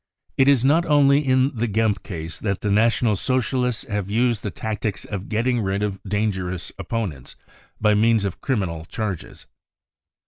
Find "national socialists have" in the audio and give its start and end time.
2.71-4.09